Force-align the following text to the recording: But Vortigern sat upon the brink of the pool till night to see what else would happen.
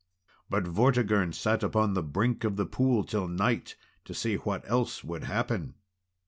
But 0.49 0.63
Vortigern 0.67 1.31
sat 1.31 1.61
upon 1.61 1.93
the 1.93 2.01
brink 2.01 2.43
of 2.43 2.55
the 2.55 2.65
pool 2.65 3.03
till 3.03 3.27
night 3.27 3.75
to 4.05 4.15
see 4.15 4.33
what 4.37 4.67
else 4.67 5.03
would 5.03 5.25
happen. 5.25 5.75